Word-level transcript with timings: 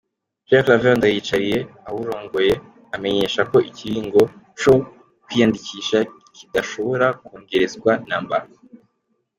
Pierre 0.45 0.63
Claver 0.65 0.93
Ndayicariye 0.97 1.59
awurongoye, 1.89 2.53
amenyesha 2.95 3.41
ko 3.51 3.57
ikiringo 3.69 4.21
co 4.59 4.73
kwiyandikisha 5.25 5.99
kidashobora 6.35 7.07
kwongerezwa 7.23 7.91
namba. 8.09 8.37